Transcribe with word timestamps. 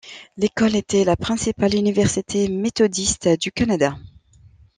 L'école 0.35 0.75
était 0.75 1.03
la 1.03 1.15
principale 1.15 1.75
université 1.75 2.49
méthodiste 2.49 3.27
du 3.39 3.51
Canada. 3.51 3.95